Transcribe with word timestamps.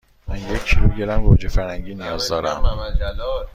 یک 0.53 0.63
کیلوگرم 0.63 1.23
گوجه 1.23 1.49
فرنگی 1.49 1.95
نیاز 1.95 2.29
دارم. 2.29 2.63